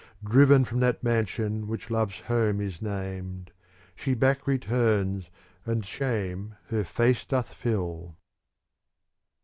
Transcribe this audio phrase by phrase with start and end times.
[0.23, 3.51] Driven from that mansion which Love's home is named.
[3.95, 5.29] She back returns
[5.63, 8.15] and shame her face doth fill.